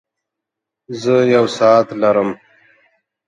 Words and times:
زۀ 1.01 1.15
يو 1.33 1.45
ساعت 1.57 1.87
لرم. 2.01 2.29